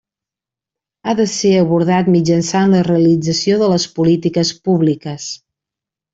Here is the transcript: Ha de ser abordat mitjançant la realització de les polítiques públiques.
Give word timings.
Ha 1.03 1.13
de 1.19 1.27
ser 1.33 1.51
abordat 1.57 2.09
mitjançant 2.15 2.73
la 2.77 2.81
realització 2.89 3.59
de 3.61 3.69
les 3.75 3.87
polítiques 4.01 4.55
públiques. 4.65 5.31